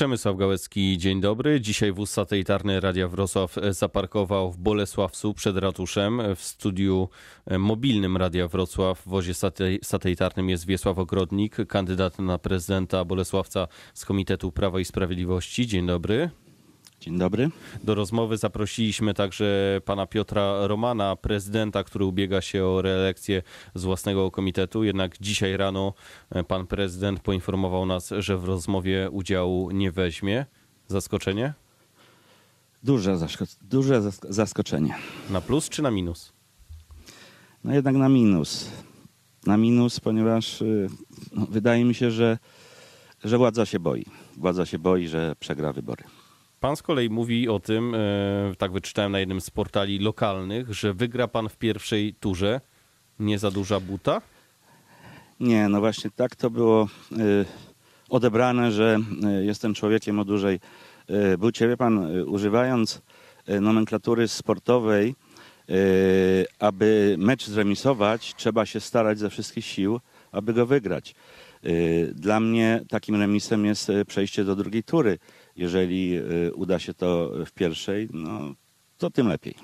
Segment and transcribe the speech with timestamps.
[0.00, 1.60] Przemysław Gałecki, dzień dobry.
[1.60, 6.22] Dzisiaj wóz satelitarny Radia Wrocław zaparkował w Bolesławcu przed ratuszem.
[6.36, 7.08] W studiu
[7.58, 9.34] mobilnym Radia Wrocław w wozie
[9.82, 15.66] satelitarnym jest Wiesław Ogrodnik, kandydat na prezydenta Bolesławca z Komitetu Prawa i Sprawiedliwości.
[15.66, 16.30] Dzień dobry.
[17.00, 17.50] Dzień dobry.
[17.84, 23.42] Do rozmowy zaprosiliśmy także pana Piotra Romana, prezydenta, który ubiega się o reelekcję
[23.74, 24.84] z własnego komitetu.
[24.84, 25.94] Jednak dzisiaj rano
[26.48, 30.46] pan prezydent poinformował nas, że w rozmowie udziału nie weźmie.
[30.88, 31.54] Zaskoczenie?
[32.82, 33.18] Duże,
[33.62, 34.94] duże zaskoczenie.
[35.30, 36.32] Na plus czy na minus?
[37.64, 38.70] No jednak na minus.
[39.46, 40.88] Na minus, ponieważ y,
[41.32, 42.38] no, wydaje mi się, że,
[43.24, 44.06] że władza się boi.
[44.36, 46.04] Władza się boi, że przegra wybory.
[46.60, 47.98] Pan z kolei mówi o tym, e,
[48.58, 52.60] tak wyczytałem na jednym z portali lokalnych, że wygra pan w pierwszej turze.
[53.18, 54.22] Nie za duża buta?
[55.40, 57.16] Nie, no właśnie tak to było e,
[58.08, 60.60] odebrane, że e, jestem człowiekiem o dużej
[61.38, 61.68] bucie.
[61.68, 63.02] Wie pan, używając
[63.60, 65.14] nomenklatury sportowej,
[66.58, 70.00] aby mecz zremisować, trzeba się starać ze wszystkich sił,
[70.32, 71.14] aby go wygrać.
[72.14, 75.18] Dla mnie takim remisem jest przejście do drugiej tury
[75.60, 78.54] jeżeli y, uda się to w pierwszej, no
[78.98, 79.54] to tym lepiej.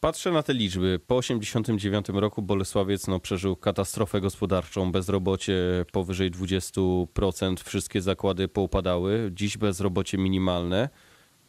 [0.00, 1.00] Patrzę na te liczby.
[1.06, 9.30] Po 1989 roku Bolesławiec no, przeżył katastrofę gospodarczą, bezrobocie powyżej 20%, wszystkie zakłady poupadały.
[9.34, 10.88] Dziś bezrobocie minimalne.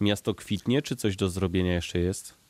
[0.02, 2.43] Miasto kwitnie, czy coś do zrobienia jeszcze jest?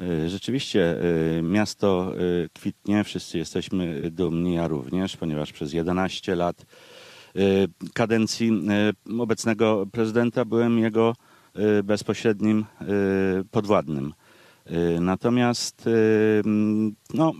[0.00, 0.96] Y, rzeczywiście
[1.38, 2.12] y, miasto
[2.54, 6.66] kwitnie, wszyscy jesteśmy dumni, ja również, ponieważ przez 11 lat
[7.36, 8.52] Y, kadencji
[9.08, 11.14] y, obecnego prezydenta byłem jego
[11.78, 12.64] y, bezpośrednim
[13.50, 14.14] podwładnym.
[15.00, 15.88] Natomiast
[17.14, 17.32] no,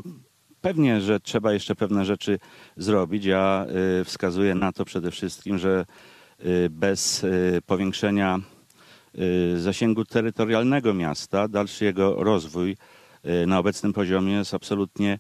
[0.61, 2.39] pewnie, że trzeba jeszcze pewne rzeczy
[2.77, 3.25] zrobić.
[3.25, 3.67] Ja
[4.05, 5.85] wskazuję na to przede wszystkim, że
[6.71, 7.27] bez
[7.67, 8.41] powiększenia
[9.57, 12.77] zasięgu terytorialnego miasta dalszy jego rozwój
[13.47, 15.19] na obecnym poziomie jest absolutnie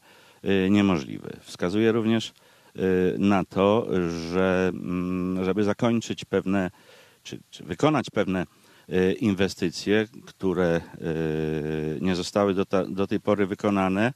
[0.70, 1.36] niemożliwy.
[1.40, 2.32] Wskazuję również
[2.78, 3.86] Y, na to,
[4.30, 6.70] że mm, żeby zakończyć pewne,
[7.22, 8.46] czy, czy wykonać pewne
[8.88, 14.12] y, inwestycje, które y, nie zostały do, ta, do tej pory wykonane,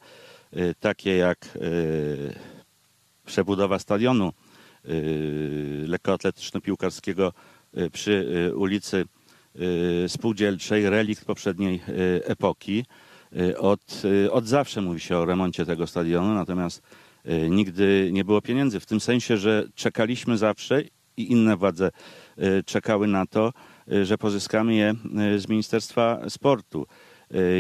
[0.80, 1.58] takie jak
[3.26, 4.32] przebudowa stadionu
[5.86, 7.32] lekkoatletyczno-piłkarskiego
[7.92, 9.04] przy ulicy
[10.08, 11.80] Spółdzielczej, relikt poprzedniej
[12.24, 12.84] epoki.
[13.58, 16.82] Od, od zawsze mówi się o remoncie tego stadionu, natomiast
[17.28, 18.80] Y, nigdy nie było pieniędzy.
[18.80, 20.82] W tym sensie, że czekaliśmy zawsze
[21.16, 21.90] i inne władze
[22.38, 23.52] y, czekały na to,
[23.92, 24.94] y, że pozyskamy je
[25.36, 26.86] z Ministerstwa Sportu.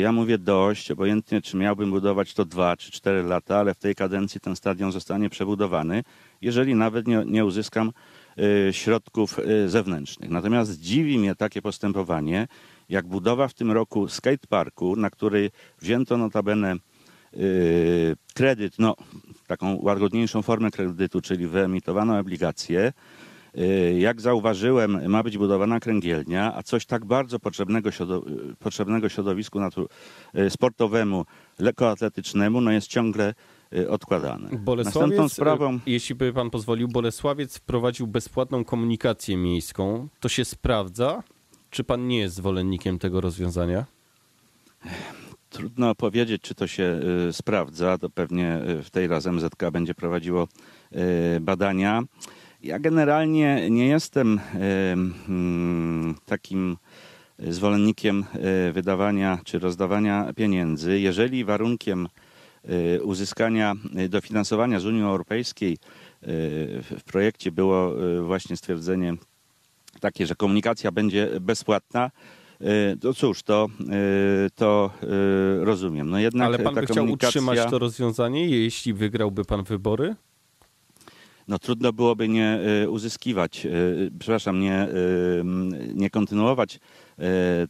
[0.00, 3.94] Ja mówię dość, obojętnie czy miałbym budować to dwa czy cztery lata, ale w tej
[3.94, 6.02] kadencji ten stadion zostanie przebudowany,
[6.40, 7.92] jeżeli nawet nie, nie uzyskam
[8.72, 10.30] środków zewnętrznych.
[10.30, 12.48] Natomiast dziwi mnie takie postępowanie,
[12.88, 15.50] jak budowa w tym roku skateparku, na której
[15.80, 16.76] wzięto notabene
[18.34, 18.96] kredyt, no
[19.46, 22.92] taką łagodniejszą formę kredytu, czyli wyemitowaną obligację.
[23.58, 27.90] Y, jak zauważyłem, ma być budowana kręgielnia, a coś tak bardzo potrzebnego,
[28.58, 29.58] potrzebnego środowisku
[30.36, 31.24] y, sportowemu,
[31.58, 33.34] lekkoatletycznemu, no jest ciągle y,
[33.88, 34.50] odkładane.
[34.76, 35.78] Następną sprawą...
[35.86, 40.08] Jeśli by pan pozwolił, Bolesławiec wprowadził bezpłatną komunikację miejską.
[40.20, 41.22] To się sprawdza?
[41.70, 43.84] Czy pan nie jest zwolennikiem tego rozwiązania?
[45.50, 47.98] Trudno powiedzieć, czy to się y, sprawdza.
[47.98, 50.48] To pewnie y, w tej raz MZK będzie prowadziło
[51.36, 52.02] y, badania.
[52.62, 54.40] Ja generalnie nie jestem
[55.28, 56.76] mm, takim
[57.38, 58.24] zwolennikiem
[58.72, 61.00] wydawania czy rozdawania pieniędzy.
[61.00, 62.08] Jeżeli warunkiem
[63.02, 63.74] uzyskania
[64.08, 65.78] dofinansowania z Unii Europejskiej
[66.82, 69.14] w projekcie było właśnie stwierdzenie
[70.00, 72.10] takie, że komunikacja będzie bezpłatna,
[73.00, 73.68] to cóż, to,
[74.54, 74.90] to
[75.60, 76.10] rozumiem.
[76.10, 80.14] No jednak Ale pan by chciał utrzymać to rozwiązanie, jeśli wygrałby pan wybory?
[81.48, 82.58] No trudno byłoby nie
[82.88, 83.66] uzyskiwać,
[84.18, 84.88] przepraszam, nie,
[85.94, 86.80] nie kontynuować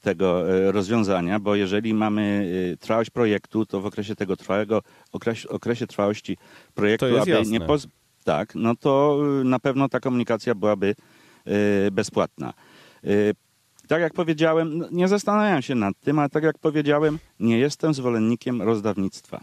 [0.01, 0.43] tego
[0.73, 2.47] rozwiązania, bo jeżeli mamy
[2.81, 4.83] trwałość projektu, to w okresie tego trwałego,
[5.13, 6.37] okresie, okresie trwałości
[6.75, 7.53] projektu, aby jasne.
[7.53, 7.87] nie poz...
[8.25, 10.95] tak, no to na pewno ta komunikacja byłaby
[11.93, 12.53] bezpłatna
[13.89, 17.95] tak jak powiedziałem, no, nie zastanawiam się nad tym, ale tak jak powiedziałem, nie jestem
[17.95, 19.41] zwolennikiem rozdawnictwa.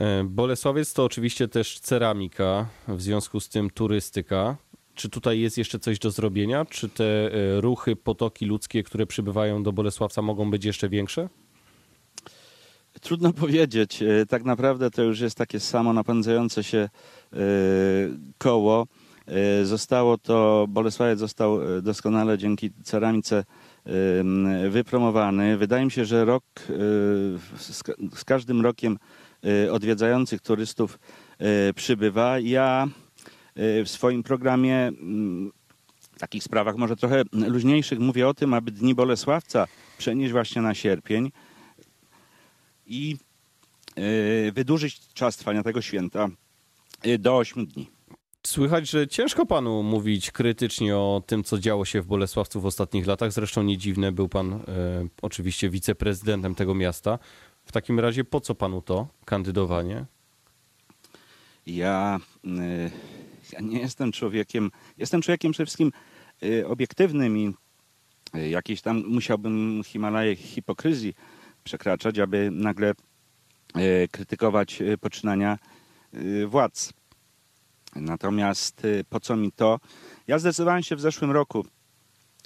[0.00, 4.56] E, Bolesławiec to oczywiście też ceramika, w związku z tym turystyka.
[4.94, 6.64] Czy tutaj jest jeszcze coś do zrobienia?
[6.64, 11.28] Czy te e, ruchy, potoki ludzkie, które przybywają do Bolesławca mogą być jeszcze większe?
[13.00, 14.02] Trudno powiedzieć.
[14.02, 16.88] E, tak naprawdę to już jest takie samo napędzające się
[18.38, 18.86] koło.
[19.62, 23.44] Zostało to, Bolesławiec został doskonale dzięki ceramice
[24.70, 25.56] wypromowany.
[25.56, 26.44] Wydaje mi się, że rok
[28.14, 28.98] z każdym rokiem
[29.70, 30.98] odwiedzających turystów
[31.74, 32.38] przybywa.
[32.38, 32.88] Ja
[33.56, 34.92] w swoim programie
[36.00, 39.66] w takich sprawach może trochę luźniejszych mówię o tym, aby Dni Bolesławca
[39.98, 41.30] przenieść właśnie na sierpień
[42.86, 43.16] i
[44.52, 46.28] wydłużyć czas trwania tego święta
[47.18, 47.97] do 8 dni.
[48.46, 53.06] Słychać, że ciężko panu mówić krytycznie o tym, co działo się w Bolesławcu w ostatnich
[53.06, 53.32] latach.
[53.32, 54.60] Zresztą nie dziwne, był pan e,
[55.22, 57.18] oczywiście wiceprezydentem tego miasta.
[57.64, 60.04] W takim razie po co panu to kandydowanie?
[61.66, 62.90] Ja, e,
[63.52, 65.92] ja nie jestem człowiekiem, jestem człowiekiem przede wszystkim
[66.42, 67.54] e, obiektywnym i
[68.34, 71.14] e, jakieś tam musiałbym Himalaje hipokryzji
[71.64, 72.92] przekraczać, aby nagle
[74.10, 75.58] krytykować poczynania
[76.46, 76.92] władz.
[78.00, 79.80] Natomiast y, po co mi to?
[80.26, 81.64] Ja zdecydowałem się w zeszłym roku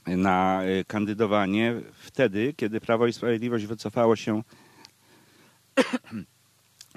[0.06, 4.42] na y, kandydowanie wtedy, kiedy Prawo i Sprawiedliwość wycofało się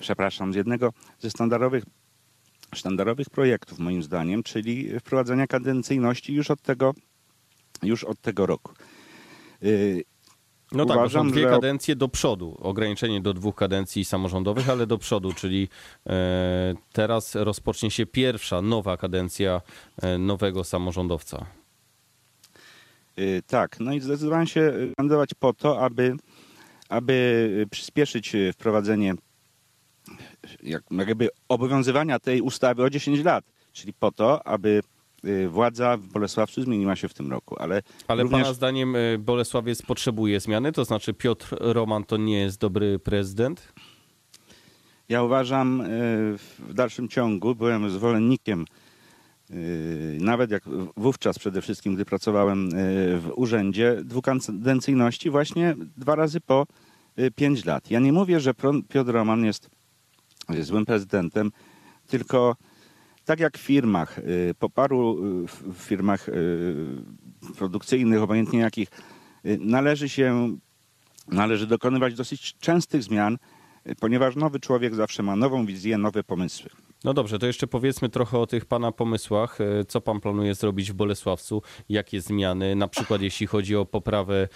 [0.02, 1.84] przepraszam, z jednego ze standardowych,
[2.76, 6.94] sztandarowych projektów moim zdaniem, czyli wprowadzenia kadencyjności już od tego,
[7.84, 8.74] już od tego roku.
[10.76, 11.50] Y, no tak, Uważam, tak, dwie że...
[11.50, 15.70] kadencje do przodu, ograniczenie do dwóch kadencji samorządowych, ale do przodu, czyli
[16.08, 19.62] e, teraz rozpocznie się pierwsza nowa kadencja
[20.02, 21.46] e, nowego samorządowca.
[23.18, 26.16] E, tak, no i zdecydowałem się kandydować po to, aby,
[26.90, 29.14] aby przyspieszyć wprowadzenie
[30.90, 34.95] jakby obowiązywania tej ustawy o 10 lat, czyli po to, aby Y,
[35.50, 37.56] władza w Bolesławcu zmieniła się w tym roku.
[37.60, 38.42] Ale, ale również...
[38.42, 40.72] Pana zdaniem y, Bolesławiec potrzebuje zmiany?
[40.72, 43.74] To znaczy Piotr Roman to nie jest dobry prezydent?
[45.10, 45.86] Ja uważam y,
[46.60, 48.66] w dalszym ciągu, byłem zwolennikiem
[50.20, 50.64] nawet jak
[50.98, 52.70] wówczas przede wszystkim, gdy pracowałem
[53.20, 56.68] w urzędzie, dwukadencyjności właśnie dwa razy po
[57.36, 57.92] pięć lat.
[57.92, 58.54] Ja nie mówię, że
[58.90, 59.70] Piotr Roman jest
[60.60, 61.52] złym prezydentem,
[62.08, 62.56] tylko
[63.26, 65.18] tak jak w firmach, y, po paru
[65.70, 66.76] y, firmach y,
[67.58, 68.90] produkcyjnych, obojętnie jakich,
[69.60, 70.58] należy się,
[71.28, 73.38] należy dokonywać dosyć częstych zmian,
[74.00, 76.70] ponieważ nowy człowiek zawsze ma nową wizję, nowe pomysły.
[77.04, 79.58] No dobrze, to jeszcze powiedzmy trochę o tych pana pomysłach.
[79.88, 81.62] Co pan planuje zrobić w Bolesławcu?
[81.90, 84.48] Jakie zmiany, na przykład jeśli chodzi o poprawę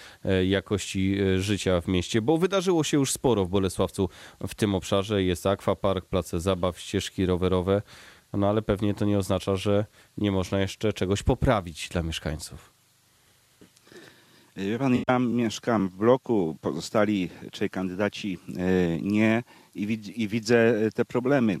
[0.44, 2.22] jakości życia w mieście?
[2.22, 4.08] Bo wydarzyło się już sporo w Bolesławcu
[4.48, 5.22] w tym obszarze.
[5.22, 7.82] Jest akwapark, place zabaw, ścieżki rowerowe.
[8.32, 9.84] No ale pewnie to nie oznacza, że
[10.18, 12.80] nie można jeszcze czegoś poprawić dla mieszkańców.
[14.56, 19.42] Wie pan, ja mieszkam w bloku, pozostali trzej kandydaci e, nie
[19.74, 21.58] i, widzę te problemy,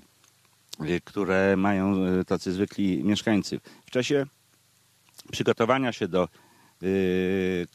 [0.80, 3.60] e, które mają e, tacy zwykli mieszkańcy.
[3.86, 4.26] W czasie
[5.32, 6.28] przygotowania się do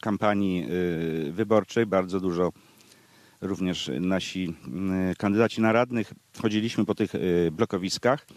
[0.02, 0.66] kampanii
[1.32, 2.52] wyborczej bardzo dużo
[3.42, 4.56] również nasi
[5.18, 7.12] kandydaci na radnych chodziliśmy po tych
[7.52, 8.28] blokowiskach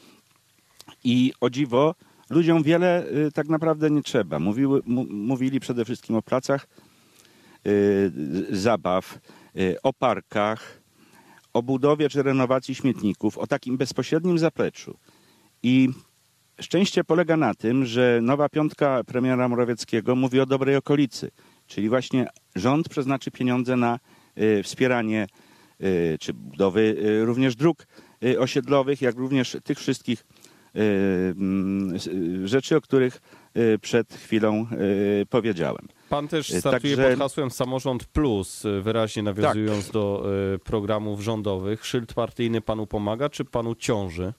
[1.05, 1.95] i o dziwo,
[2.31, 4.39] ludziom wiele y, tak naprawdę nie trzeba.
[4.39, 6.67] Mówiły, mówili przede wszystkim o placach
[7.67, 8.13] y,
[8.51, 9.19] zabaw,
[9.57, 10.81] y, o parkach,
[11.53, 14.97] o budowie czy renowacji śmietników, o takim bezpośrednim zapleczu.
[15.63, 15.89] I
[16.61, 21.31] szczęście polega na tym, że nowa piątka premiera Morawieckiego mówi o dobrej okolicy,
[21.67, 23.99] czyli właśnie rząd przeznaczy pieniądze na
[24.63, 25.27] wspieranie
[26.21, 27.87] czy budowy również dróg
[28.39, 30.25] osiedlowych, jak również tych wszystkich
[32.45, 33.21] rzeczy, o których
[33.57, 34.67] y, przed chwilą
[35.23, 35.89] y, powiedziałem.
[36.09, 37.11] Pan też startuje Także...
[37.11, 39.93] pod hasłem Samorząd Plus, wyraźnie nawiązując tak.
[39.93, 40.27] do
[40.65, 41.87] programów rządowych.
[41.87, 44.33] Szyld partyjny panu pomaga, czy panu ciąży?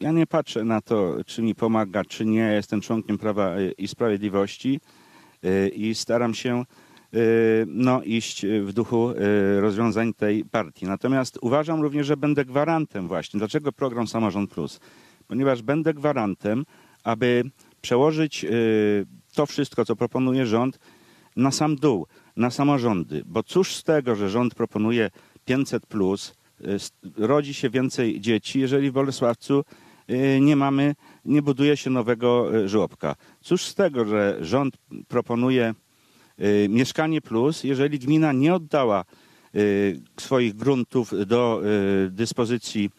[0.00, 2.52] Ja nie patrzę na to, czy mi pomaga, czy nie.
[2.52, 4.80] Jestem członkiem Prawa i Sprawiedliwości
[5.72, 6.64] i staram się
[7.66, 9.12] no, iść w duchu
[9.60, 10.86] rozwiązań tej partii.
[10.86, 13.38] Natomiast uważam również, że będę gwarantem właśnie.
[13.38, 14.80] Dlaczego program Samorząd Plus?
[15.28, 16.64] Ponieważ będę gwarantem,
[17.04, 17.44] aby
[17.80, 20.78] przełożyć y, to wszystko, co proponuje rząd,
[21.36, 22.06] na sam dół,
[22.36, 23.22] na samorządy.
[23.26, 25.10] Bo cóż z tego, że rząd proponuje
[25.44, 26.76] 500, plus, y,
[27.16, 29.64] rodzi się więcej dzieci, jeżeli w Bolesławcu
[30.10, 33.16] y, nie mamy, nie buduje się nowego żłobka.
[33.40, 34.76] Cóż z tego, że rząd
[35.08, 35.74] proponuje
[36.68, 39.04] mieszkanie plus, jeżeli gmina nie oddała
[40.20, 41.62] swoich gruntów do
[42.10, 42.90] dyspozycji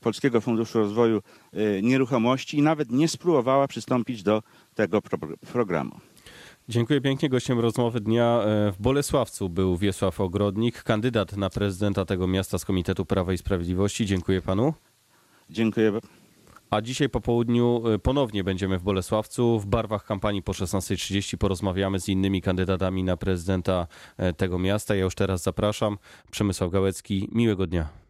[0.00, 1.22] Polskiego Funduszu Rozwoju
[1.54, 4.42] y, Nieruchomości i nawet nie spróbowała przystąpić do
[4.74, 5.18] tego pro
[5.52, 6.00] programu.
[6.68, 7.28] Dziękuję pięknie.
[7.28, 12.64] Gościem rozmowy dnia e, w Bolesławcu był Wiesław Ogrodnik, kandydat na prezydenta tego miasta z
[12.64, 14.06] Komitetu Prawa i Sprawiedliwości.
[14.06, 14.74] Dziękuję panu.
[15.50, 15.92] Dziękuję.
[16.70, 19.60] A dzisiaj po południu y, ponownie będziemy w Bolesławcu.
[19.60, 24.94] W barwach kampanii po 16.30 porozmawiamy z innymi kandydatami na prezydenta e, tego miasta.
[24.94, 25.98] Ja już teraz zapraszam.
[26.30, 28.03] Przemysław Gałecki, miłego dnia.